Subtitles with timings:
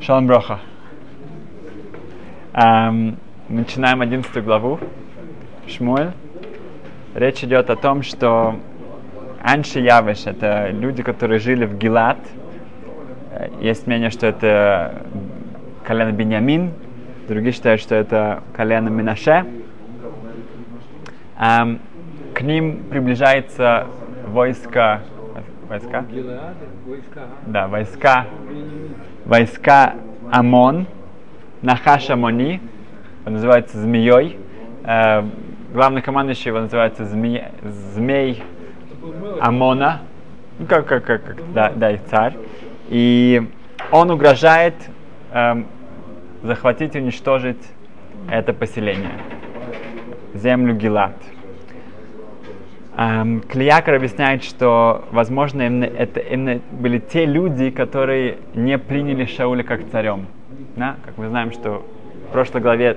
[0.00, 0.60] Шалом Броха.
[2.54, 3.16] Эм,
[3.48, 4.78] начинаем 11 главу.
[5.66, 6.12] Шмуэль.
[7.14, 8.56] Речь идет о том, что
[9.42, 12.18] Анши Явеш— это люди, которые жили в Гилат.
[13.32, 15.02] Э, Есть мнение, что это
[15.84, 16.72] колено Беньямин.
[17.26, 19.46] Другие считают, что это колено Минаше.
[21.40, 21.80] Эм,
[22.34, 23.88] к ним приближается
[24.28, 25.00] войско...
[25.68, 26.04] Войска?
[27.46, 28.26] Да, войска
[29.28, 29.94] войска
[30.32, 30.86] Амон,
[31.62, 32.60] Нахаш Амони,
[33.24, 34.38] он называется змеей.
[34.84, 35.22] Э,
[35.72, 37.44] главный командующий его называется змей,
[37.94, 38.42] змей
[39.40, 40.00] Амона,
[40.58, 42.34] ну как, как, как, как да, да, их царь.
[42.88, 43.46] И
[43.92, 44.74] он угрожает
[45.32, 45.66] эм,
[46.42, 47.62] захватить и уничтожить
[48.30, 49.12] это поселение,
[50.34, 51.14] землю Гилат.
[52.98, 59.88] Клиякар объясняет, что, возможно, именно это именно были те люди, которые не приняли Шауля как
[59.92, 60.26] царем.
[60.74, 60.96] Да?
[61.04, 61.86] Как мы знаем, что
[62.28, 62.96] в прошлой главе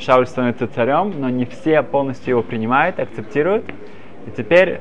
[0.00, 3.64] Шауль становится царем, но не все полностью его принимают, акцептируют.
[4.26, 4.80] И теперь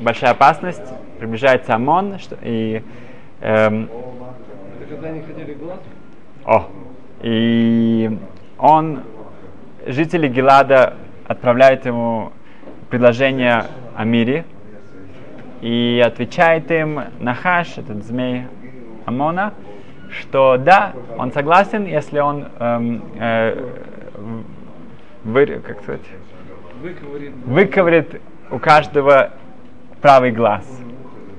[0.00, 0.82] большая опасность,
[1.20, 2.82] приближается ОМОН, что, и...
[3.40, 3.88] Эм,
[4.80, 5.78] Это когда они хотели глаз?
[6.44, 6.66] о,
[7.22, 8.18] и
[8.58, 9.02] он,
[9.86, 10.94] жители Гелада
[11.28, 12.32] отправляют ему
[12.90, 13.64] предложение
[13.96, 14.44] о мире
[15.60, 18.44] и отвечает им Нахаш, этот змей
[19.06, 19.54] Амона,
[20.10, 23.70] что да, он согласен, если он эм, э,
[25.24, 26.00] вы, как сказать,
[26.80, 27.32] Выковырит.
[27.44, 29.30] выковырит у каждого
[30.00, 30.64] правый глаз.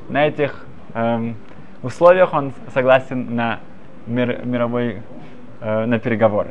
[0.09, 1.35] На этих эм,
[1.81, 3.59] условиях он согласен на
[4.05, 5.01] мир, мировой,
[5.61, 6.49] э, на переговоры.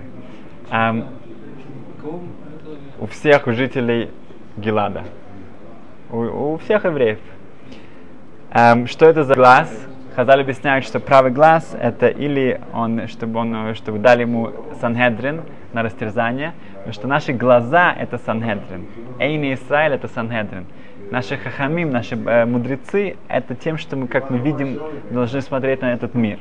[0.71, 1.05] Эм,
[2.99, 4.11] у всех у жителей
[4.59, 5.05] Гелада.
[6.11, 7.19] У, у всех евреев.
[8.53, 9.71] Эм, что это за глаз?
[10.17, 15.43] Хазаль объясняет, что правый глаз это или он, чтобы он, э, чтобы дали ему Санхедрин
[15.73, 18.87] на растерзание, потому что наши глаза это Санхедрин.
[19.21, 20.67] Эйни Израиль это Санхедрин.
[21.11, 24.81] Наши хахамим, наши э, мудрецы, это тем, что мы, как мы видим,
[25.11, 26.39] должны смотреть на этот мир.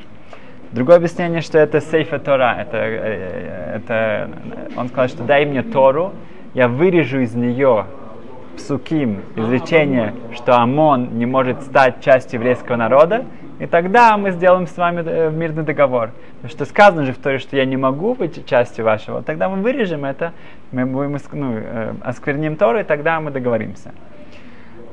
[0.72, 2.57] Другое объяснение, что это Сейфа Тора.
[2.59, 4.29] Это, э, это,
[4.75, 6.13] он сказал, что дай мне Тору,
[6.53, 7.85] я вырежу из нее
[8.57, 13.25] псуким, изречение, что ОМОН не может стать частью еврейского народа,
[13.59, 16.12] и тогда мы сделаем с вами э, мирный договор.
[16.35, 19.23] Потому что сказано же в Торе, что я не могу быть частью вашего.
[19.23, 20.34] Тогда мы вырежем это,
[20.72, 23.94] мы будем ну, э, оскверним Тору, и тогда мы договоримся.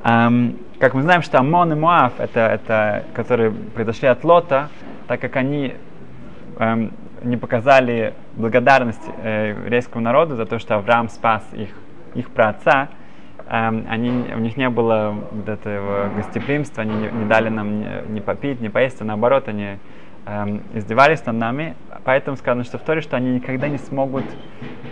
[0.02, 4.68] Ам, как мы знаем, что Амон и Муав, это, это, которые произошли от Лота,
[5.08, 5.74] так как они
[6.58, 6.92] эм,
[7.22, 11.70] не показали благодарность э, еврейскому народу за то, что Авраам спас их,
[12.14, 12.88] их праотца,
[13.46, 18.20] они, у них не было вот этого гостеприимства, они не, не дали нам ни, ни
[18.20, 19.78] попить, ни поесть, а наоборот, они
[20.26, 21.76] эм, издевались над нами.
[22.04, 24.24] Поэтому сказано, что в Торе, что они никогда не смогут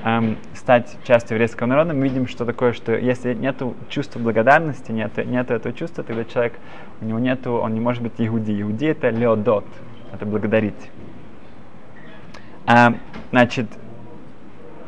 [0.05, 1.95] эм, стать частью еврейского народа.
[1.95, 6.55] Мы видим, что такое, что если нет чувства благодарности, нет, нет этого чувства, тогда человек,
[7.01, 8.61] у него нету, он не может быть иуди.
[8.61, 9.67] Иуди это леодот,
[10.13, 10.91] это благодарить.
[12.67, 12.95] А,
[13.31, 13.67] значит,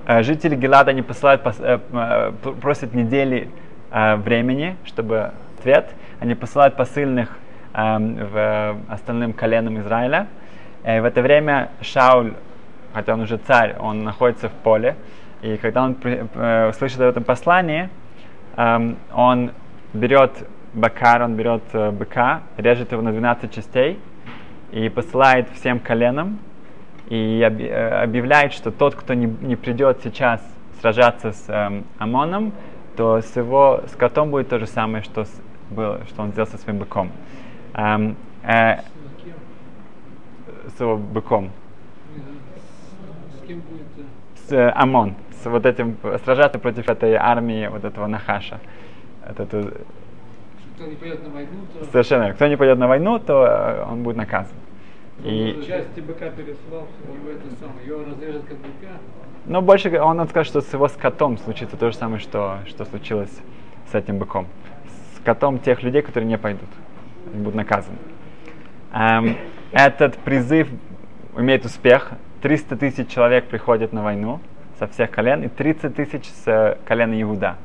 [0.07, 3.49] жители Гелада не посылают, пос- э, э, просят недели
[3.91, 5.95] э, времени, чтобы ответ.
[6.21, 7.29] Они посылают посыльных
[7.73, 10.27] эм, в остальным коленам Израиля.
[10.85, 12.35] И в это время Шауль,
[12.93, 14.97] хотя он уже царь, он находится в поле.
[15.43, 17.89] И когда он э, слышит об этом послании,
[18.57, 19.53] эм, он
[19.93, 23.99] берет бакар, он берет э, быка, режет его на 12 частей
[24.71, 26.39] и посылает всем коленам
[27.09, 30.41] и э, объявляет, что тот, кто не, не придет сейчас
[30.81, 32.53] сражаться с эм, ОМОНом,
[32.97, 36.57] то с его скотом будет то же самое, что, с- было, что он сделал со
[36.59, 37.11] своим быком.
[37.75, 38.77] Эм, э,
[40.77, 41.51] с его быком.
[43.43, 44.07] С кем будет?
[44.49, 45.15] С э, ОМОН.
[45.43, 48.61] С вот этим, сражаться против этой армии, вот этого Нахаша.
[49.29, 49.73] Это- это
[50.77, 52.33] Кто не пойдет на войну, то совершенно.
[52.33, 54.57] Кто не пойдет на войну, то э, он будет наказан.
[55.23, 58.93] И, части быка переслал, его это самое, его разрежет как быка.
[59.47, 62.85] но больше г- он скажет, что с его скотом случится то же самое, что, что
[62.85, 63.31] случилось
[63.91, 64.49] с этим быком.
[65.17, 66.69] С котом тех людей, которые не пойдут.
[67.33, 67.97] Они будут наказаны.
[68.93, 69.37] Эм,
[69.73, 70.69] этот призыв
[71.37, 72.13] имеет успех.
[72.43, 74.41] 300 тысяч человек приходят на войну
[74.79, 77.57] со всех колен и 30 тысяч с э, колена Иуда.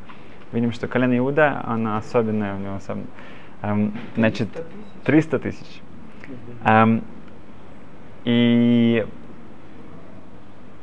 [0.53, 3.07] Видим, что колено Иуда, оно особенное, у него особенно.
[3.61, 4.47] Эм, значит,
[5.03, 5.81] 300 тысяч.
[6.63, 7.03] Эм,
[8.29, 9.05] и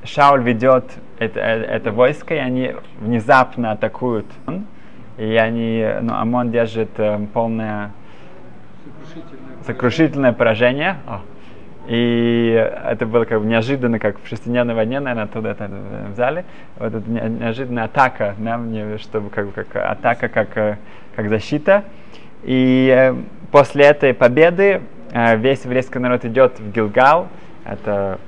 [0.02, 0.84] Шауль ведет
[1.18, 4.26] это, э- это войско, и они внезапно атакуют.
[5.16, 7.92] И они, ну, Амон держит э, полное
[8.84, 9.62] Сокрушительное.
[9.64, 10.96] сокрушительное поражение.
[11.06, 11.20] О.
[11.86, 15.70] И это было как бы неожиданно, как в шестидневной войне, наверное, оттуда это
[16.12, 16.44] взяли.
[16.78, 20.76] Вот эта неожиданная атака, да, мне, чтобы как, как атака, как, э,
[21.14, 21.84] как защита.
[22.42, 23.14] И э,
[23.52, 24.80] после этой победы э,
[25.12, 27.28] весь еврейский народ идет в Гилгал,
[27.64, 28.18] это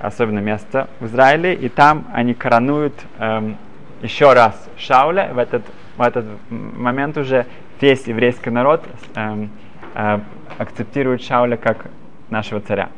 [0.00, 3.56] особенное место в Израиле, и там они коронуют эм,
[4.02, 5.32] еще раз Шауля.
[5.32, 5.62] В этот,
[5.96, 7.46] в этот момент уже
[7.80, 8.82] весь еврейский народ
[9.14, 9.50] эм,
[9.94, 10.20] э,
[10.58, 11.86] акцептирует Шауля как
[12.30, 12.88] нашего царя.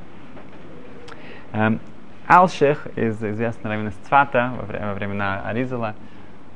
[1.53, 1.81] Эм,
[2.29, 5.95] Алших из известного равина Цвата во, во времена Аризала,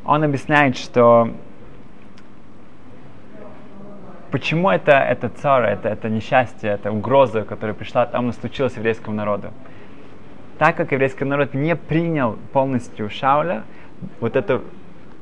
[0.05, 1.33] он объясняет, что
[4.37, 9.49] почему это, это царь, это, это несчастье, это угроза, которая пришла, там случилось еврейскому народу.
[10.59, 13.63] Так как еврейский народ не принял полностью Шауля,
[14.21, 14.61] вот это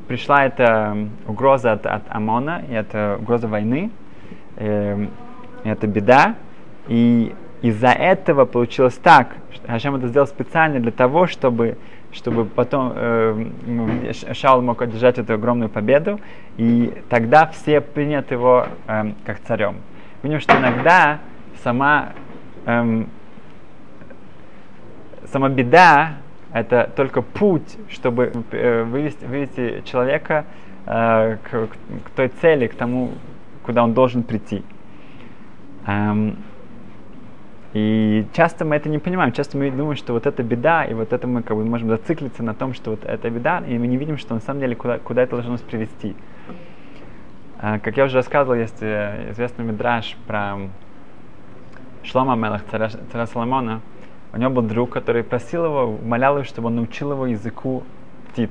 [0.08, 0.96] пришла эта
[1.28, 3.92] угроза от, от Амона, и это угроза войны,
[4.56, 5.06] э,
[5.62, 6.34] это беда,
[6.88, 11.78] и из-за этого получилось так, что Хашем это сделал специально для того, чтобы,
[12.14, 16.20] чтобы потом э, Шаул мог одержать эту огромную победу,
[16.56, 19.76] и тогда все принят его э, как царем.
[20.22, 21.18] Видим, что иногда
[21.62, 22.12] сама,
[22.66, 23.04] э,
[25.30, 26.14] сама беда
[26.52, 30.44] это только путь, чтобы э, вывести, вывести человека
[30.86, 33.10] э, к, к той цели, к тому,
[33.64, 34.62] куда он должен прийти.
[35.86, 36.36] Эм,
[37.74, 41.12] и часто мы это не понимаем, часто мы думаем, что вот это беда, и вот
[41.12, 43.96] это мы как бы можем зациклиться на том, что вот это беда, и мы не
[43.96, 46.14] видим, что на самом деле куда, куда это должно нас привести.
[47.58, 50.56] А, как я уже рассказывал, есть э, известный мидраж про
[52.04, 53.80] Шлома Мелах, царя, царя Соломона.
[54.32, 57.82] У него был друг, который просил его, умолял его, чтобы он научил его языку
[58.30, 58.50] птиц,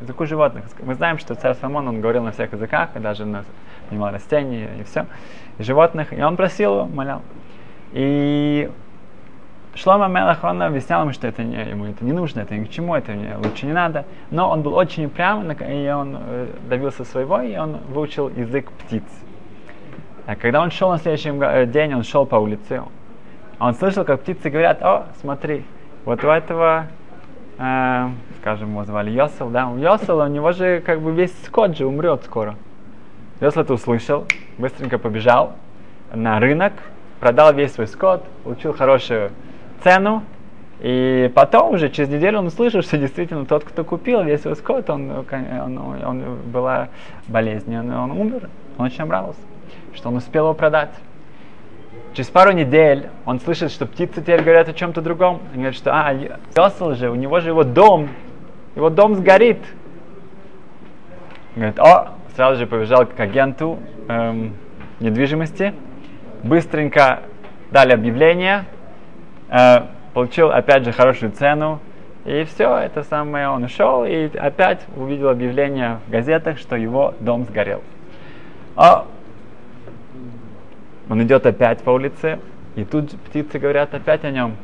[0.00, 0.64] языку животных.
[0.80, 3.44] Мы знаем, что царь Соломон, он говорил на всех языках, и даже на,
[3.88, 5.06] понимал растения и все,
[5.58, 6.12] и животных.
[6.12, 7.22] И он просил его, умолял.
[7.92, 8.70] И
[9.78, 12.70] Шлома Мелах, он объяснял ему, что это не, ему это не нужно, это ни к
[12.70, 14.06] чему, это не, лучше не надо.
[14.30, 19.04] Но он был очень упрям, и он э, добился своего, и он выучил язык птиц.
[20.26, 22.82] А когда он шел на следующий э, день, он шел по улице,
[23.60, 25.64] он слышал, как птицы говорят, о, смотри,
[26.04, 26.86] вот у этого,
[27.58, 28.08] э,
[28.40, 31.86] скажем, его звали Йосел, да, у Йосела, у него же как бы весь скот же
[31.86, 32.56] умрет скоро.
[33.40, 34.26] Йосел это услышал,
[34.58, 35.54] быстренько побежал
[36.12, 36.72] на рынок,
[37.20, 39.30] продал весь свой скот, получил хорошую
[39.82, 40.22] цену,
[40.80, 44.88] и потом уже через неделю он услышал, что действительно тот, кто купил весь свой скот,
[44.90, 46.88] он, он, он, была
[47.26, 49.40] болезнь, он, он умер, он очень обрадовался,
[49.94, 50.90] что он успел его продать.
[52.14, 55.40] Через пару недель он слышит, что птицы теперь говорят о чем-то другом.
[55.52, 58.08] Они говорят, что а, Йосел же, у него же его дом,
[58.74, 59.58] его дом сгорит.
[61.54, 63.78] Он говорит, о, сразу же побежал к агенту
[64.08, 64.54] эм,
[65.00, 65.74] недвижимости,
[66.42, 67.20] быстренько
[67.70, 68.64] дали объявление,
[69.48, 69.82] э,
[70.14, 71.80] получил опять же хорошую цену,
[72.24, 77.44] и все, это самое, он ушел и опять увидел объявление в газетах, что его дом
[77.44, 77.82] сгорел.
[78.76, 79.06] А
[81.08, 82.38] он идет опять по улице,
[82.76, 84.56] и тут птицы говорят опять о нем.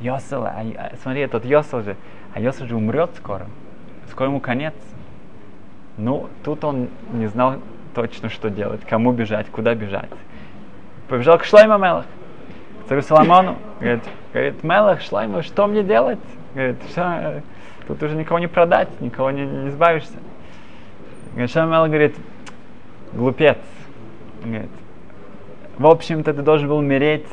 [0.00, 1.96] Йосел, а, а, смотри, этот Йосел же,
[2.34, 3.46] а Йосел же умрет скоро,
[4.10, 4.74] скоро ему конец.
[5.96, 7.56] Ну, тут он не знал
[7.94, 10.10] точно, что делать, кому бежать, куда бежать
[11.08, 12.06] побежал к Шлайма Мелах,
[12.84, 13.56] к царю Соломону.
[13.80, 14.02] Говорит,
[14.32, 16.18] говорит Мелах, Шлайма, что мне делать?
[16.54, 17.40] Говорит, все, э,
[17.86, 20.18] тут уже никого не продать, никого не, не избавишься.
[21.32, 22.16] Говорит, Шлайма Мелах говорит,
[23.12, 23.58] глупец.
[24.44, 24.70] Говорит,
[25.78, 27.26] в общем-то, ты должен был умереть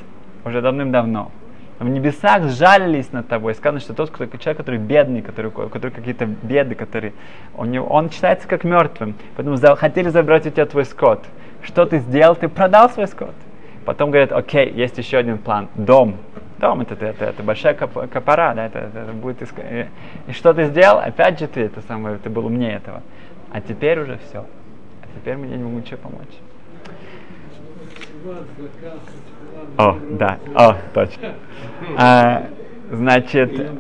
[0.46, 1.32] уже давным-давно.
[1.80, 3.56] В небесах сжалились над тобой.
[3.56, 7.14] Сказано, что тот кто, человек, который бедный, который, у которого какие-то беды, который,
[7.56, 9.16] он, он считается как мертвым.
[9.38, 11.24] Поэтому за, хотели забрать у тебя твой скот.
[11.64, 12.36] Что ты сделал?
[12.36, 13.34] Ты продал свой скот.
[13.89, 16.17] Потом говорят, окей, есть еще один план, дом.
[16.60, 19.55] Дом это, это, это большая коп, копора, да, это, это будет иск...
[20.27, 21.00] И что ты сделал?
[21.00, 23.01] Опять же ты это самое, ты был умнее этого.
[23.51, 24.41] А теперь уже все.
[25.01, 26.27] А теперь мне не могу ничего помочь.
[29.75, 31.34] О, да, о, точно.
[31.98, 32.43] А,
[32.91, 33.72] значит,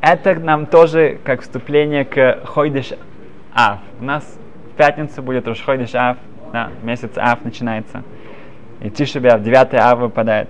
[0.00, 2.94] это нам тоже как вступление к Хойдеш
[3.52, 3.80] Ав.
[4.00, 4.24] У нас
[4.72, 6.16] в пятницу будет Рошхойдеш Ав,
[6.54, 8.02] да, месяц Ав начинается
[8.80, 10.48] и Тишебиав, 9 ав выпадает.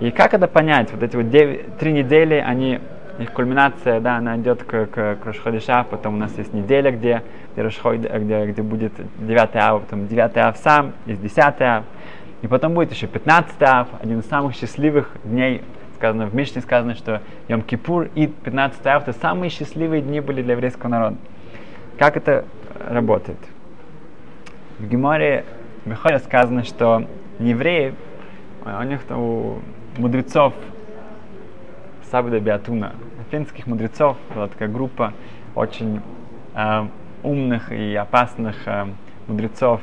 [0.00, 0.92] И как это понять?
[0.92, 2.80] Вот эти вот 9, три недели, они,
[3.18, 7.22] их кульминация, да, она идет к, к, к Рошходиша, потом у нас есть неделя, где,
[7.52, 11.84] где, Рошход, где, где будет 9 ав, потом 9 ав сам, есть 10 ав,
[12.42, 15.62] и потом будет еще 15 ав, один из самых счастливых дней,
[15.96, 20.42] сказано в Мишне сказано, что Йом Кипур и 15 ав это самые счастливые дни были
[20.42, 21.16] для еврейского народа.
[21.98, 22.44] Как это
[22.86, 23.38] работает?
[24.78, 25.46] В Геморе
[25.86, 27.06] Бехоре сказано, что
[27.38, 27.94] евреи,
[28.64, 29.58] у них там у
[29.96, 30.54] мудрецов
[32.10, 32.92] Сабда Биатуна,
[33.30, 35.12] финских мудрецов, была такая группа
[35.54, 36.00] очень
[36.54, 36.86] э,
[37.22, 38.86] умных и опасных э,
[39.26, 39.80] мудрецов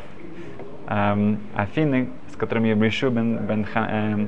[0.88, 4.28] э, Афины, с которыми Ишу бен, бен, э,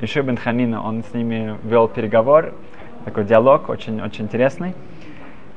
[0.00, 2.54] Ишу бен Ханина, он с ними вел переговор,
[3.04, 4.74] такой диалог очень, очень интересный.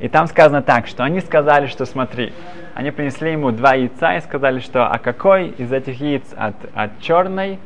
[0.01, 2.34] И там сказано так, что они сказали, что смотри,
[2.74, 7.00] они принесли ему два яйца и сказали, что а какой из этих яиц от, от
[7.01, 7.60] черной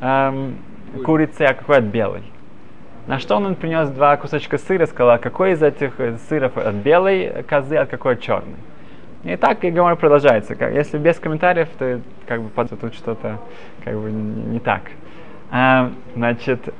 [0.00, 0.58] эм,
[1.04, 2.22] курицы, а какой от белой.
[3.08, 5.94] На что он принес два кусочка сыра, сказал, а какой из этих
[6.28, 8.60] сыров от белой козы, а какой от черной.
[9.24, 10.54] И так и говорю продолжается.
[10.54, 13.40] Как, если без комментариев, то как бы тут что-то
[13.84, 14.82] как бы не так.
[15.50, 16.72] А, значит,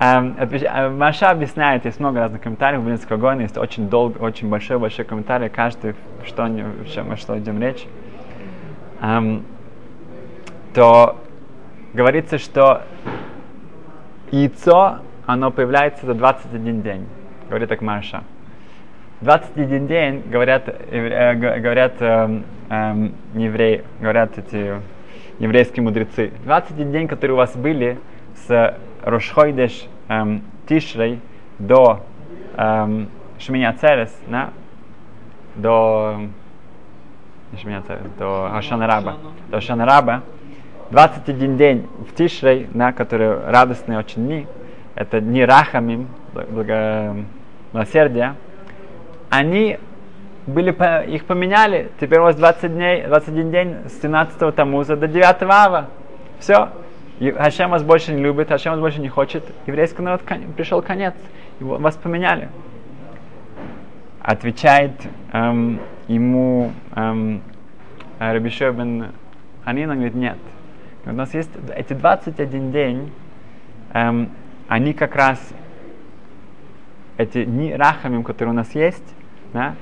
[0.00, 5.50] Маша объясняет, есть много разных комментариев, в Блинского Гона есть очень долго, очень большой-большой комментарий,
[5.50, 6.48] каждый, что,
[6.86, 7.86] что, что идем речь.
[10.72, 11.16] То
[11.92, 12.82] говорится, что
[14.30, 17.06] яйцо, оно появляется за 21 день,
[17.48, 18.22] говорит так Маша.
[19.20, 22.40] 21 день, говорят, э, говорят э,
[22.70, 24.80] э, евреи, говорят эти
[25.38, 26.32] еврейские мудрецы.
[26.44, 27.98] 21 день, которые у вас были
[28.46, 31.20] с Рошхойдеш эм, Тишрей
[31.58, 32.00] до
[32.56, 34.50] эм, Шминя Церес, да?
[35.54, 36.20] до
[37.60, 39.16] Шминя Церес, до Ашанараба,
[39.48, 40.22] до Ашанараба,
[40.90, 44.46] 21 день в Тишрей, да, которые радостные очень дни,
[44.94, 47.16] это дни Рахамим, благо,
[47.72, 48.36] милосердия,
[49.30, 49.78] они
[50.46, 50.70] были,
[51.10, 55.86] их поменяли, теперь у вас 20 дней, 21 день с 17 Тамуза до 9 Ава.
[56.38, 56.70] Все,
[57.20, 59.44] Хашем вас больше не любит, Хашем вас больше не хочет.
[59.66, 60.22] Еврейский народ
[60.56, 61.14] пришел конец,
[61.60, 62.48] его, вас поменяли.
[64.22, 64.92] Отвечает
[65.32, 67.42] эм, ему эм,
[68.18, 69.12] Рабишой бен
[69.64, 70.38] Анина, говорит, нет,
[71.04, 73.12] у нас есть эти 21 день,
[73.92, 74.30] эм,
[74.68, 75.38] они как раз,
[77.18, 79.14] эти дни рахамим, которые у нас есть,
[79.52, 79.74] да,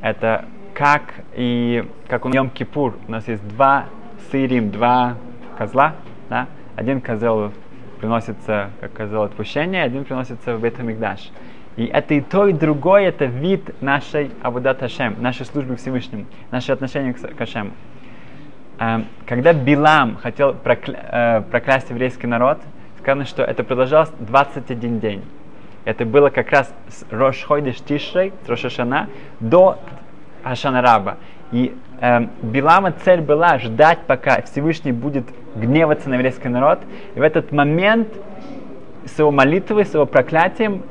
[0.00, 0.44] это
[0.74, 1.02] как
[1.34, 3.86] и как у Йом-Кипур, у нас есть два
[4.30, 5.16] сырим, два
[5.56, 5.94] козла,
[6.28, 6.48] да,
[6.80, 7.52] один козел
[7.98, 11.30] приносится как козел отпущения, один приносится в Бетамикдаш.
[11.76, 16.72] И это и то, и другое, это вид нашей Абудат Хашем, нашей службы Всевышнему, наше
[16.72, 17.72] отношение к Хашему.
[18.78, 22.58] Эм, когда Билам хотел прокля- э, проклясть еврейский народ,
[22.98, 25.22] сказано, что это продолжалось 21 день.
[25.84, 29.08] Это было как раз с Рошхойдеш Тишрей, с Рошашана,
[29.38, 29.78] до
[30.42, 31.18] Ашанараба.
[31.52, 36.80] И э, Билама цель была ждать, пока Всевышний будет гневаться на еврейский народ.
[37.14, 38.08] И в этот момент
[39.04, 40.82] с его молитвой, с его проклятием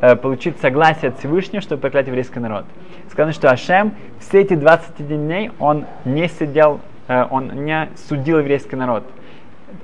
[0.00, 2.64] э, получить согласие от Всевышнего, чтобы проклять еврейский народ.
[3.10, 8.76] Сказано, что Ашем все эти 21 дней он не сидел Э, он не судил еврейский
[8.76, 9.04] народ.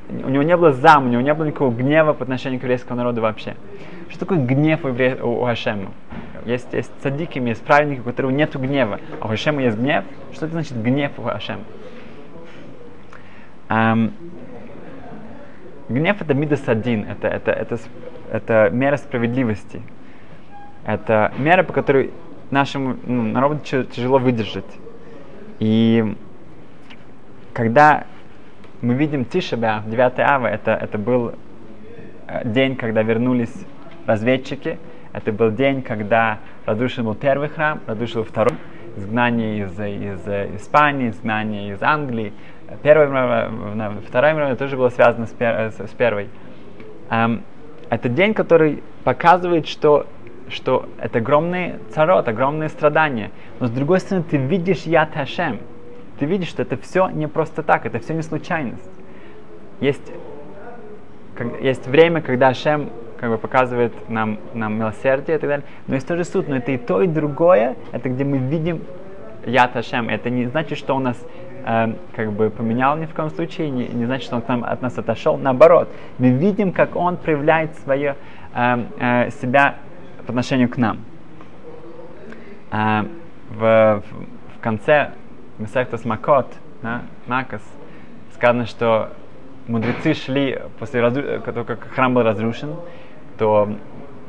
[0.09, 2.97] У него не было зам, у него не было никакого гнева по отношению к еврейскому
[2.97, 3.57] народу вообще.
[4.09, 5.19] Что такое гнев у, евре...
[5.23, 5.91] у Хашема?
[6.45, 10.05] Есть, есть цадики, есть праведники, у которых нет гнева, а у Хашема есть гнев.
[10.33, 11.65] Что это значит гнев у Хашема?
[13.69, 14.13] Um,
[15.89, 17.79] гнев это мидас один, это, это, это,
[18.31, 19.83] это мера справедливости.
[20.87, 22.13] Это мера, по которой
[22.51, 24.65] нашему ну, народу тяжело выдержать.
[25.59, 26.17] И
[27.53, 28.05] когда
[28.81, 31.35] мы видим Тишеба, 9 ава, это, это был
[32.27, 33.53] э, день, когда вернулись
[34.07, 34.79] разведчики,
[35.19, 38.57] это был день, когда разрушен был первый храм, разрушил второй,
[38.97, 42.33] изгнание из, из Испании, изгнание из Англии.
[42.83, 43.51] Первая мировая,
[44.07, 46.29] Вторая мировая тоже была связана с, пер, с, с первой.
[47.11, 47.43] Um,
[47.91, 50.07] это день, который показывает, что,
[50.49, 53.31] что это огромный царот, огромные страдания.
[53.61, 55.59] Но с другой стороны, ты видишь Яд Хашем
[56.19, 58.91] ты видишь, что это все не просто так, это все не случайность.
[59.81, 60.13] Есть,
[61.35, 65.95] как, есть время, когда Шем как бы показывает нам, нам милосердие и так далее, но
[65.95, 68.83] есть тоже суд, но это и то, и другое, это где мы видим
[69.45, 70.09] Яд Хашем.
[70.09, 71.17] Это не значит, что он нас
[71.65, 74.83] э, как бы поменял ни в коем случае, не, не значит, что он к от
[74.83, 75.37] нас отошел.
[75.37, 78.17] Наоборот, мы видим, как он проявляет свое,
[78.55, 79.77] э, э, себя
[80.27, 80.99] по отношению к нам.
[82.71, 83.05] Э,
[83.51, 84.03] в,
[84.57, 85.13] в конце
[85.59, 86.47] Месехтас Макот,
[86.83, 87.63] да, Макас,
[88.35, 89.11] сказано, что
[89.67, 91.23] мудрецы шли после разру...
[91.43, 92.75] как храм был разрушен,
[93.39, 93.71] то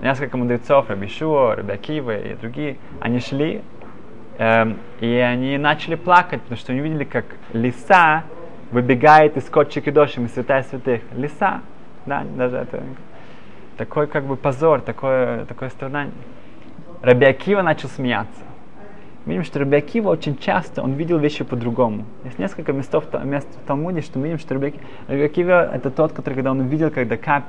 [0.01, 3.61] несколько мудрецов, Рабишуа, Рабиакива и другие, они шли,
[4.37, 8.23] э, и они начали плакать, потому что они видели, как лиса
[8.71, 11.01] выбегает из котчики дошим, из святая святых.
[11.15, 11.61] Лиса,
[12.05, 12.83] да, даже это
[13.77, 16.13] такой как бы позор, такое, такое страдание.
[17.01, 18.41] Рабиакива начал смеяться.
[19.25, 22.05] мы видим, что Рабиакива очень часто, он видел вещи по-другому.
[22.25, 26.51] Есть несколько местов, мест в Талмуде, что мы видим, что Рабиакива это тот, который, когда
[26.51, 27.45] он увидел, когда кап,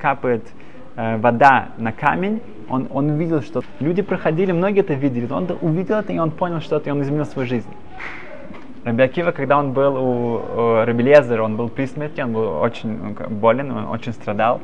[0.00, 0.44] капает
[0.96, 6.12] вода на камень, он, он увидел, что люди проходили, многие это видели, он увидел это,
[6.12, 7.68] и он понял что-то, и он изменил свою жизнь.
[8.84, 13.70] Рабиакива, когда он был у, у Рабелезера, он был при смерти, он был очень болен,
[13.70, 14.60] он очень страдал,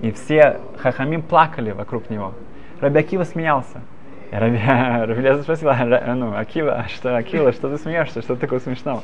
[0.00, 2.32] и все хахамим плакали вокруг него.
[2.80, 3.82] Рабиакива смеялся.
[4.30, 9.02] Рабелезер спросил, а, ну, Акива, а что, Акила, что ты смеешься, что такое смешного?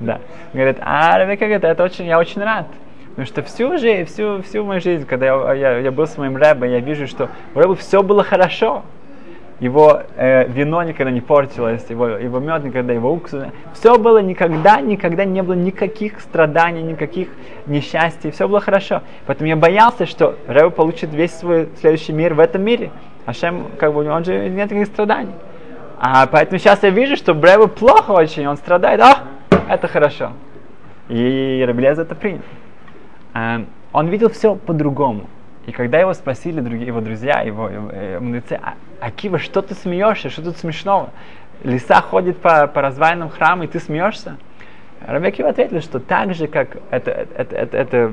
[0.00, 0.20] Да.
[0.52, 2.66] Говорит, а Рабиакива говорит, это очень, я очень рад.
[3.14, 6.36] Потому что всю жизнь, всю, всю мою жизнь, когда я, я, я был с моим
[6.36, 8.82] рэбом, я вижу, что у рэба все было хорошо.
[9.60, 13.44] Его э, вино никогда не портилось, его, его мед никогда, его уксус.
[13.72, 17.28] Все было никогда, никогда не было никаких страданий, никаких
[17.66, 18.32] несчастий.
[18.32, 19.02] Все было хорошо.
[19.26, 22.90] Поэтому я боялся, что Рэба получит весь свой следующий мир в этом мире.
[23.26, 25.34] А Шем, как бы, он же нет никаких страданий.
[26.00, 29.00] А поэтому сейчас я вижу, что Рэба плохо очень, он страдает.
[29.00, 29.20] А,
[29.68, 30.32] это хорошо.
[31.08, 32.42] И Рабелез это принял.
[33.34, 35.26] Эм, он видел все по-другому.
[35.66, 39.74] И когда его спросили другие его друзья, его, его э, мудрецы, а, Акива, что ты
[39.74, 41.10] смеешься, что тут смешного?
[41.62, 44.36] Лиса ходит по, по развалинам храма, и ты смеешься?
[45.06, 48.12] Раби Акива ответил, что так же, как это, это, это, это,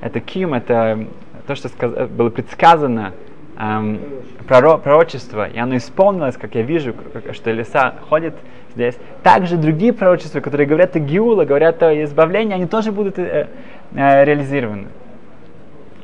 [0.00, 1.06] это ким, это
[1.46, 3.12] то, что сказ, было предсказано
[3.58, 4.00] эм,
[4.46, 6.94] проро, пророчество, и оно исполнилось, как я вижу,
[7.32, 8.34] что лиса ходит
[8.74, 8.96] здесь.
[9.22, 13.48] Также другие пророчества, которые говорят о Гиула, говорят о избавлении, они тоже будут э,
[13.92, 14.88] э, реализированы.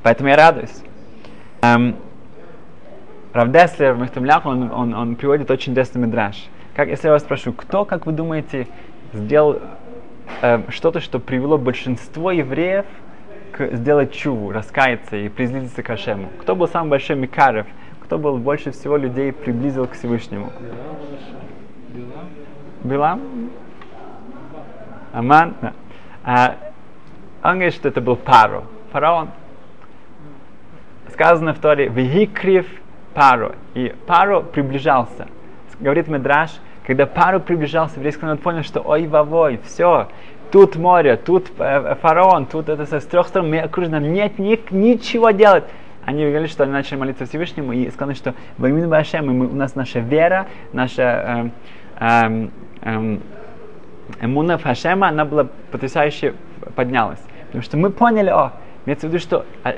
[0.03, 0.83] Поэтому я радуюсь.
[1.63, 1.97] Эм,
[3.33, 6.49] Рав Деслер в Мехтамлях, он, он, он приводит очень интересный мидраж.
[6.75, 8.69] Как, если я вас спрошу, кто, как вы думаете,
[9.13, 9.61] сделал
[10.43, 12.87] э, что-то, что привело большинство евреев
[13.53, 16.29] к сделать чуву, раскаяться и приблизиться к Ашему?
[16.41, 17.67] Кто был самый большой Микарев?
[18.01, 20.53] Кто был больше всего людей приблизил к Всевышнему?
[22.85, 23.51] Билам?
[25.13, 25.55] Аман?
[25.61, 25.73] Да.
[26.25, 26.57] А,
[27.51, 28.65] он говорит, что это был Паро.
[28.93, 29.29] Фараон
[31.13, 32.67] сказано в Торе, «Вегикрив
[33.15, 33.53] пару».
[33.75, 35.29] И пару приближался.
[35.81, 36.51] Говорит Медраж,
[36.87, 40.09] когда пару приближался, еврейский народ понял, что ой вовой, все,
[40.51, 45.65] тут море, тут э, фараон, тут это с трех сторон окружены, нет ни, ничего делать.
[46.05, 49.75] Они говорили, что они начали молиться Всевышнему и сказали, что имя Башем, мы, у нас
[49.75, 51.51] наша вера, наша
[52.01, 52.49] э, э,
[52.83, 53.19] э,
[54.21, 56.35] эмуна Хашема, она была потрясающе
[56.75, 57.21] поднялась.
[57.47, 58.53] Потому что мы поняли, о,
[58.87, 59.71] Имеется в виду, что а,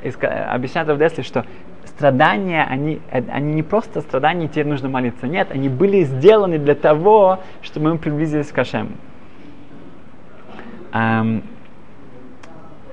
[0.54, 1.46] объясняет в Десле, что
[1.86, 5.26] страдания, они, э, они не просто страдания, теперь нужно молиться.
[5.26, 8.90] Нет, они были сделаны для того, чтобы мы приблизились к Ашему.
[10.92, 11.42] Эм,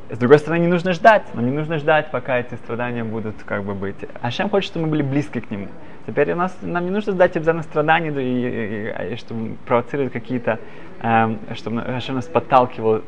[0.10, 1.24] с другой стороны, не нужно ждать.
[1.34, 3.98] Нам не нужно ждать, пока эти страдания будут как бы быть.
[4.22, 5.68] Ашем хочет, чтобы мы были близки к Нему.
[6.08, 10.14] Теперь у нас, нам не нужно ждать обязательно страданий, и, и, и, и чтобы провоцировать
[10.14, 10.60] какие-то,
[11.02, 13.02] эм, чтобы Ашем нас подталкивал э,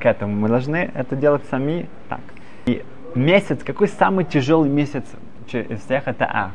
[0.00, 0.34] к этому.
[0.36, 2.20] Мы должны это делать сами так.
[2.66, 5.04] И месяц, какой самый тяжелый месяц
[5.52, 6.52] из всех, это Аф.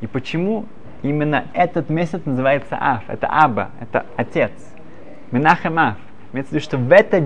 [0.00, 0.66] И почему
[1.02, 3.04] именно этот месяц называется Аф?
[3.08, 4.52] Это Аба, это отец.
[5.30, 5.96] Минахем Аф.
[6.32, 7.22] Имеется в виду, что в этот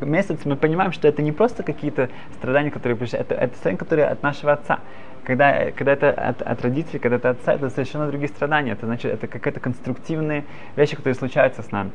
[0.00, 4.06] месяц мы понимаем, что это не просто какие-то страдания, которые пришли, это, это страдания, которые
[4.06, 4.78] от нашего отца.
[5.24, 8.72] Когда, когда это от, от родителей, когда это от отца, это совершенно другие страдания.
[8.72, 10.44] Это значит, это какие-то конструктивные
[10.76, 11.90] вещи, которые случаются с нами.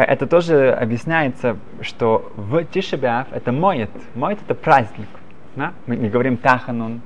[0.00, 3.90] Это тоже объясняется, что в Тишебиав это моет.
[4.14, 5.08] Моет это праздник.
[5.56, 5.72] Да?
[5.86, 7.02] Мы не говорим Таханун.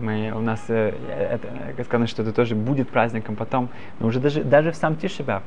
[0.00, 3.68] Мы, у нас э, это, сказано, что это тоже будет праздником потом.
[4.00, 5.42] Но уже даже, даже в сам Тишебиав.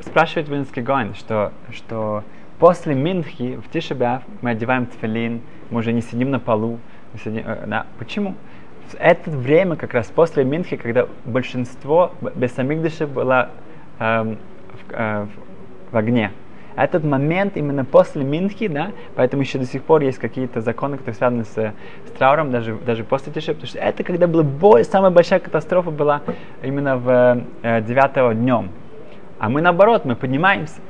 [0.00, 2.22] Спрашивает Винский Гойн, что, что
[2.58, 6.78] после Минхи в Тишебиав мы одеваем тфилин, мы уже не сидим на полу.
[7.24, 7.86] Сидим, э, да.
[7.98, 8.34] Почему?
[8.88, 12.12] В это время, как раз после Минхи, когда большинство
[12.54, 13.50] самих было
[13.98, 14.38] эм,
[14.90, 15.47] э, в
[15.96, 16.32] огне.
[16.78, 21.16] Этот момент именно после Минхи, да, поэтому еще до сих пор есть какие-то законы, которые
[21.16, 25.10] связаны с, с трауром, даже, даже после Тиши, потому что это когда была бой, самая
[25.10, 26.22] большая катастрофа была
[26.62, 28.70] именно в э, 9 днем.
[29.40, 30.80] А мы наоборот, мы поднимаемся.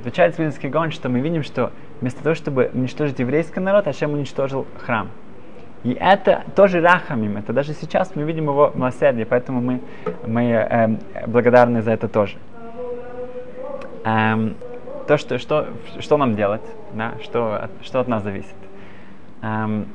[0.00, 4.66] Отвечает Свидинский гон, что мы видим, что вместо того, чтобы уничтожить еврейский народ, Ашем уничтожил
[4.84, 5.08] храм.
[5.84, 9.80] И это тоже рахамим, это даже сейчас мы видим его милосердие, поэтому мы,
[10.26, 10.88] мы э,
[11.28, 12.38] благодарны за это тоже
[14.04, 14.56] эм,
[15.06, 15.68] то, что, что,
[16.00, 18.54] что нам делать, да, что, что от нас зависит.
[19.42, 19.86] Эм,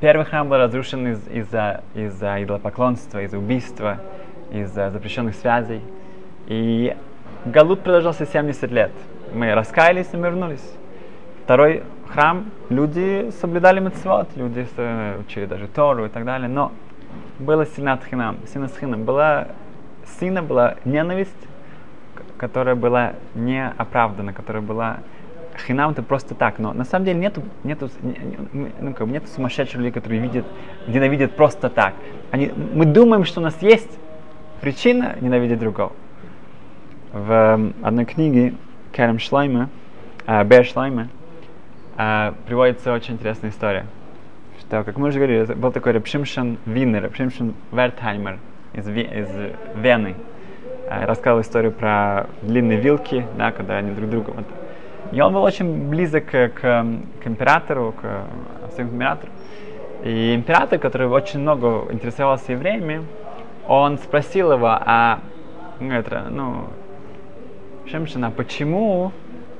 [0.00, 3.98] первый храм был разрушен из, из-за, из-за идолопоклонства, из-за убийства,
[4.50, 5.80] из-за запрещенных связей.
[6.46, 6.96] И
[7.44, 8.92] Галут продолжался 70 лет.
[9.32, 10.64] Мы раскаялись и мы вернулись.
[11.44, 14.66] Второй храм, люди соблюдали мецвод, люди
[15.20, 16.72] учили даже Тору и так далее, но
[17.38, 18.98] было синат хинам, синат.
[18.98, 19.48] Была
[20.18, 21.36] сына, была ненависть,
[22.36, 24.98] которая была не оправдана, которая была
[25.58, 27.90] хинам это просто так, но на самом деле нету, нету,
[28.52, 30.44] ну, как бы нету сумасшедших людей, которые видят,
[30.86, 31.94] ненавидят просто так.
[32.30, 33.98] Они, мы думаем, что у нас есть
[34.60, 35.92] причина ненавидеть другого.
[37.12, 38.54] В эм, одной книге
[38.92, 39.70] Керем Шлайма,
[40.26, 41.08] э, Бер Шлайма,
[41.96, 43.86] э, приводится очень интересная история.
[44.60, 48.38] Что, как мы уже говорили, был такой Репшимшин Винер, Репшимшин Вертхаймер
[48.74, 49.28] из, из
[49.76, 50.16] Вены.
[50.88, 54.44] Э, рассказал историю про длинные вилки, да, когда они друг другу вот,
[55.12, 56.86] и он был очень близок к, к,
[57.24, 59.32] императору, к своему императору.
[60.04, 63.02] И император, который очень много интересовался евреями,
[63.66, 65.20] он спросил его, а
[65.80, 66.66] ну, это, ну,
[67.86, 69.12] Шемшина, почему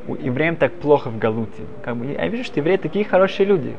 [0.06, 1.62] у евреям так плохо в Галуте?
[1.82, 3.76] Как бы, я вижу, что евреи такие хорошие люди.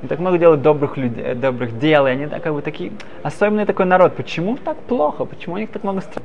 [0.00, 3.86] Они так много делают добрых, людей, добрых дел, и они как бы такие особенный такой
[3.86, 4.14] народ.
[4.14, 5.24] Почему так плохо?
[5.24, 6.24] Почему у них так много стран?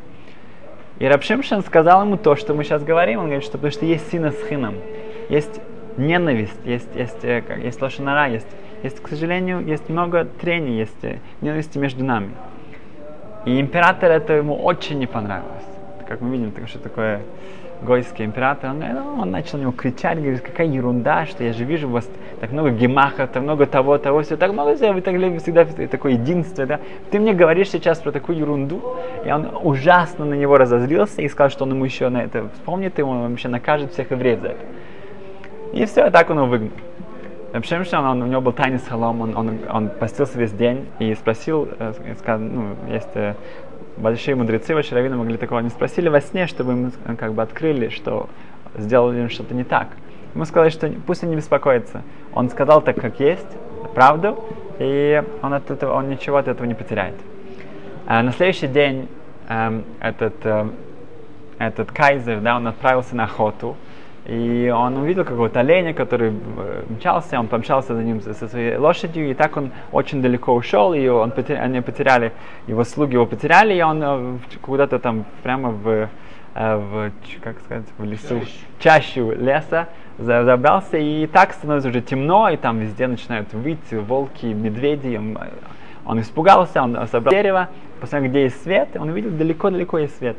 [1.01, 3.21] И Рабшимшин сказал ему то, что мы сейчас говорим.
[3.21, 4.75] Он говорит, что потому что есть сина с хином,
[5.29, 5.59] есть
[5.97, 8.45] ненависть, есть, есть, э, есть лошанара, есть,
[8.83, 12.29] есть, к сожалению, есть много трений, есть э, ненависти между нами.
[13.45, 15.70] И император это ему очень не понравилось.
[16.11, 17.21] Как мы видим, так, что такое
[17.81, 21.63] гойский император, он, ну, он начал на него кричать, говорит, какая ерунда, что я же
[21.63, 22.05] вижу у вас
[22.41, 26.11] так много гемахов, так много того, того, все, так много всего, вы так всегда такое
[26.13, 26.81] единство, да.
[27.11, 28.81] Ты мне говоришь сейчас про такую ерунду,
[29.25, 32.99] и он ужасно на него разозлился и сказал, что он ему еще на это вспомнит,
[32.99, 34.65] и он вообще накажет всех евреев за это.
[35.71, 36.71] И все, так он его выгнал.
[37.53, 41.13] Вообще, он, он, у него был тайный салом, он, он, он постился весь день и
[41.15, 43.35] спросил, э, сказал, ну, есть э,
[43.97, 47.41] большие мудрецы, ваши раввины могли такого не спросили во сне, чтобы им э, как бы
[47.41, 48.29] открыли, что
[48.75, 49.89] сделали что-то не так.
[50.33, 52.03] Ему сказали, что пусть он не беспокоится.
[52.33, 53.47] Он сказал так, как есть,
[53.93, 54.43] правду,
[54.79, 57.15] и он, от этого, он ничего от этого не потеряет.
[58.05, 59.09] А на следующий день
[59.49, 60.69] эм, этот, э,
[61.57, 63.75] этот кайзер, да, он отправился на охоту,
[64.25, 69.31] и он увидел какого-то оленя, который э, мчался, он помчался за ним со своей лошадью,
[69.31, 72.31] и так он очень далеко ушел, и он потерял, они потеряли,
[72.67, 77.85] его слуги его потеряли, и он э, куда-то там прямо в, э, в как сказать,
[77.97, 78.41] в лесу,
[78.79, 79.87] чащу леса
[80.19, 85.19] забрался, и так становится уже темно, и там везде начинают выйти волки, медведи,
[86.05, 90.37] он, испугался, он собрал дерево, посмотрел, где есть свет, он увидел далеко-далеко есть свет.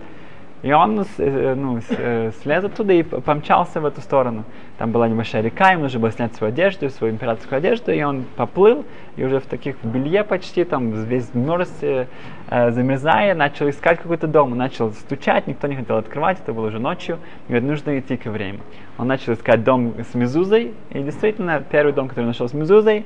[0.62, 4.44] И он э, ну, э, слез оттуда и помчался в эту сторону.
[4.78, 8.24] Там была небольшая река, ему нужно было снять свою одежду, свою императорскую одежду, и он
[8.36, 8.84] поплыл,
[9.16, 12.06] и уже в таких в белье почти, там весь мерз, э,
[12.48, 17.18] замерзая, начал искать какой-то дом, начал стучать, никто не хотел открывать, это было уже ночью,
[17.48, 18.60] и говорит, нужно идти к время.
[18.98, 23.04] Он начал искать дом с мезузой, и действительно, первый дом, который нашел с мезузой,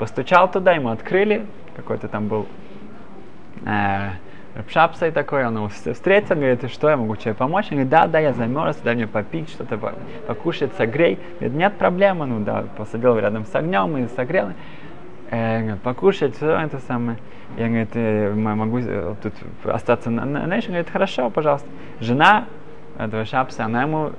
[0.00, 2.46] постучал туда, ему открыли, какой-то там был
[3.64, 4.10] э,
[4.58, 7.66] Рапшапсой такой, он его встретил, говорит, что я могу тебе помочь?
[7.66, 9.78] Он говорит, да, да, я замерз, дай мне попить, что-то
[10.26, 11.16] покушать, согрей.
[11.38, 14.48] Говорит, нет проблемы, ну да, посадил рядом с огнем и согрел.
[15.30, 17.18] Э, покушать, все это самое.
[17.56, 21.68] Я, говорит, э, могу э, тут остаться на, на, на говорит, хорошо, пожалуйста.
[22.00, 22.46] Жена
[22.98, 24.10] этого шапса, она ему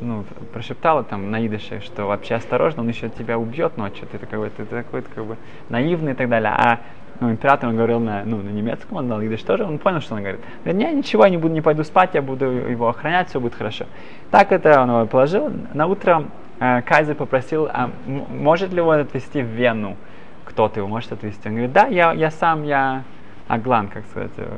[0.00, 4.48] ну, прошептала там на идыше, что вообще осторожно, он еще тебя убьет ночью, ты такой,
[4.50, 5.36] ты такой, как бы
[5.68, 6.52] наивный и так далее.
[6.52, 6.78] А
[7.20, 10.14] ну, император он говорил на, ну, на немецком, он знал идыш тоже, он понял, что
[10.14, 10.40] он говорит.
[10.64, 13.54] Говорит, не, ничего, я не буду, не пойду спать, я буду его охранять, все будет
[13.54, 13.86] хорошо.
[14.30, 15.50] Так это он его положил.
[15.74, 16.24] На утро
[16.60, 19.96] э, Кайзер попросил, а может ли его отвезти в Вену?
[20.44, 21.48] Кто-то его может отвезти?
[21.48, 23.02] Он говорит, да, я, я сам, я
[23.48, 24.48] аглан, как сказать, э,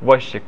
[0.00, 0.42] возчик.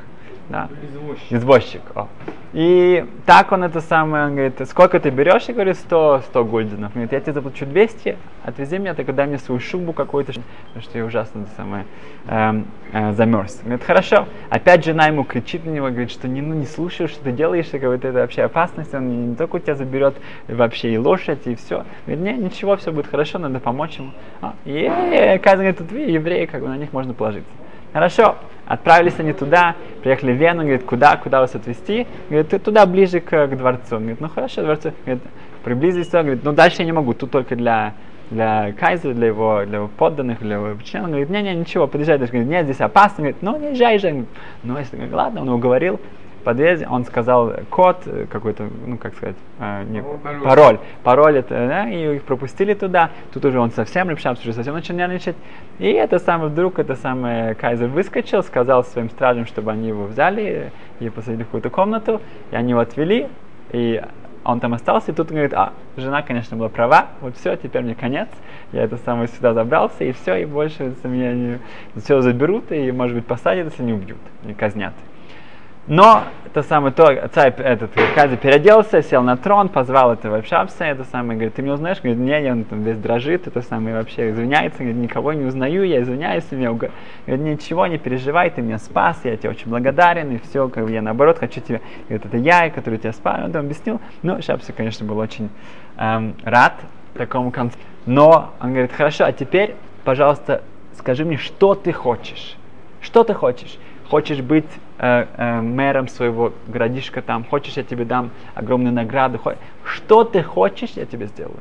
[0.49, 0.69] Да.
[0.83, 1.33] Извозчик.
[1.33, 1.83] Извозчик.
[1.95, 2.09] О.
[2.55, 5.45] И так он это самое, он говорит, сколько ты берешь?
[5.49, 6.87] Я говорю, 100, 100 гульденов.
[6.87, 10.83] Он говорит, я тебе заплачу 200, отвези меня, только дай мне свою шубу какую-то, потому
[10.83, 11.85] что я ужасно это самое,
[12.27, 13.59] эм, э, замерз.
[13.59, 14.27] Он говорит, хорошо.
[14.49, 17.69] Опять жена ему кричит на него, говорит, что не, ну, не слушай, что ты делаешь,
[17.71, 20.17] говорит, это вообще опасность, он не, только у тебя заберет
[20.49, 21.85] вообще и лошадь, и все.
[22.07, 24.13] Говорит, не, ничего, все будет хорошо, надо помочь ему.
[24.41, 27.51] А, и, оказывается, тут евреи, как бы на них можно положиться.
[27.93, 28.37] Хорошо,
[28.69, 32.07] отправились они туда, приехали в Вену, говорит, куда, куда вас отвезти?
[32.29, 33.97] Говорит, туда ближе к, к дворцу.
[33.97, 34.93] Он говорит, ну хорошо, дворцу.
[35.05, 35.25] Говорит,
[35.65, 37.95] приблизились, говорит, ну дальше я не могу, тут только для,
[38.31, 41.07] для кайзера, для его, для его подданных, для его членов.
[41.07, 42.19] Он говорит, не-не, ничего, подъезжай.
[42.19, 43.17] Даже говорит, нет, здесь опасно.
[43.19, 44.27] Он говорит, ну не езжай же.
[44.63, 45.99] Ну, если, ладно, он уговорил
[46.49, 50.43] подъезде, он сказал код э, какой-то, ну как сказать, э, не, пароль.
[50.43, 54.73] пароль, пароль это, да, и их пропустили туда, тут уже он совсем репшапс, уже совсем
[54.73, 55.37] начал нервничать,
[55.79, 60.73] и это самый вдруг, это самый Кайзер выскочил, сказал своим стражам, чтобы они его взяли
[61.01, 63.29] и посадили в какую-то комнату, и они его отвели,
[63.73, 64.03] и
[64.43, 67.83] он там остался, и тут он говорит, а, жена, конечно, была права, вот все, теперь
[67.83, 68.29] мне конец,
[68.73, 71.59] я это самое сюда забрался, и все, и больше меня не,
[72.01, 74.95] все заберут, и, может быть, посадят, если не убьют, не казнят.
[75.89, 81.05] Но это самое то, царь этот Кази переоделся, сел на трон, позвал этого Шапса, это
[81.05, 82.01] самое, говорит, ты меня узнаешь?
[82.03, 86.03] Говорит, не, он там весь дрожит, это самое вообще извиняется, говорит, никого не узнаю, я
[86.03, 86.93] извиняюсь, меня говорит,
[87.27, 91.01] ничего, не переживай, ты меня спас, я тебе очень благодарен, и все, как бы я
[91.01, 95.07] наоборот хочу тебя, говорит, это я, который тебя спас, он там объяснил, ну, Шапса, конечно,
[95.07, 95.49] был очень
[95.97, 96.75] эм, рад
[97.15, 99.75] такому концу, но он говорит, хорошо, а теперь,
[100.05, 100.63] пожалуйста,
[100.99, 102.57] скажи мне, что ты хочешь,
[103.01, 104.67] что ты хочешь, хочешь быть
[104.99, 109.41] э, э, мэром своего городишка там, хочешь, я тебе дам огромную награду,
[109.85, 111.61] что ты хочешь, я тебе сделаю.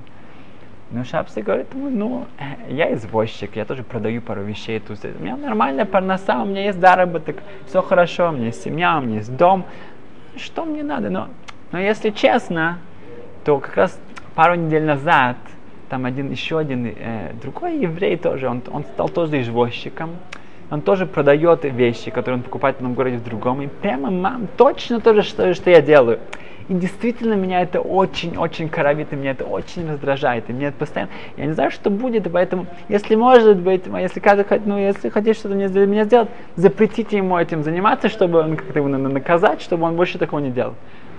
[0.89, 4.99] Ну, Шапси говорит, ну, э, я извозчик, я тоже продаю пару вещей тут.
[5.03, 9.01] У меня нормальная парноса, у меня есть заработок, все хорошо, у меня есть семья, у
[9.01, 9.65] меня есть дом.
[10.37, 11.09] Что мне надо?
[11.09, 11.27] Но,
[11.71, 12.79] но если честно,
[13.43, 13.99] то как раз
[14.35, 15.35] пару недель назад
[15.89, 20.11] там один, еще один э, другой еврей тоже, он, он стал тоже извозчиком
[20.69, 23.61] он тоже продает вещи, которые он покупает в одном городе в другом.
[23.61, 26.19] И прямо, мам, точно то же, что, что я делаю.
[26.67, 31.09] И действительно меня это очень-очень коровит, и меня это очень раздражает, и мне это постоянно,
[31.37, 35.33] я не знаю, что будет, и поэтому, если может быть, если каждый, ну, если хотите
[35.33, 36.27] что-то для меня сделать,
[36.57, 40.73] запретите ему этим заниматься, чтобы он как-то его наказать, чтобы он больше такого не делал.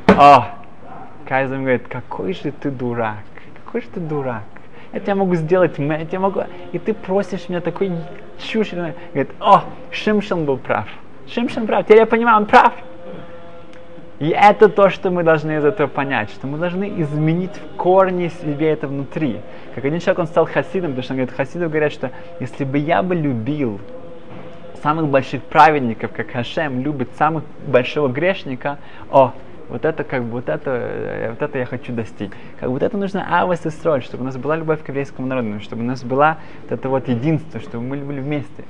[0.09, 0.49] О,
[1.27, 3.25] Кайзер говорит, какой же ты дурак,
[3.65, 4.45] какой же ты дурак
[4.93, 6.43] я тебя могу сделать, я тебя могу...
[6.73, 7.93] И ты просишь меня такой
[8.39, 8.71] чушь.
[8.73, 10.89] Говорит, о, Шимшин был прав.
[11.29, 11.85] Шимшин прав.
[11.85, 12.73] Теперь я понимаю, он прав.
[14.19, 18.31] И это то, что мы должны из этого понять, что мы должны изменить в корне
[18.31, 19.41] себе это внутри.
[19.75, 22.79] Как один человек, он стал хасидом, потому что он говорит, хасидов говорят, что если бы
[22.79, 23.81] я бы любил
[24.83, 28.79] самых больших праведников, как Хашем любит самых большого грешника,
[29.11, 29.35] о,
[29.69, 32.31] вот это как бы, вот это, э, вот это я хочу достичь.
[32.59, 35.61] Как вот это нужно авас и строить, чтобы у нас была любовь к еврейскому народу,
[35.61, 38.65] чтобы у нас была вот это вот единство, чтобы мы были вместе.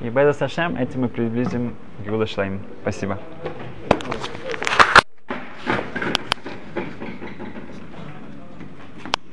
[0.00, 2.60] И Беда Сашем этим мы приблизим Геула Шлайм.
[2.82, 3.18] Спасибо.